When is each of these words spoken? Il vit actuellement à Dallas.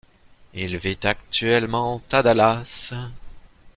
Il 0.55 0.77
vit 0.77 0.97
actuellement 1.03 2.01
à 2.11 2.23
Dallas. 2.23 2.91